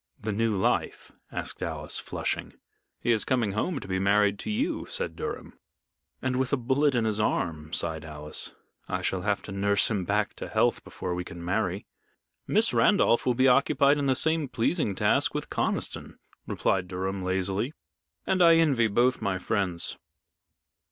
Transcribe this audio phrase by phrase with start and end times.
[0.19, 2.53] "The new life?" asked Alice, flushing.
[2.99, 5.59] "He is coming home to be married to you," said Durham.
[6.23, 8.51] "And with a bullet in his arm," sighed Alice.
[8.89, 11.85] "I shall have to nurse him back to health before we can marry."
[12.47, 17.71] "Miss Randolph will be occupied in the same pleasing task with Conniston," replied Durham, lazily,
[18.25, 19.97] "and I envy both my friends."